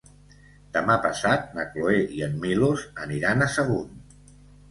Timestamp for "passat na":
1.03-1.65